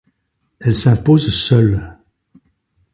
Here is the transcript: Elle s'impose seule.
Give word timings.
Elle 0.61 0.73
s'impose 0.75 1.29
seule. 1.29 1.95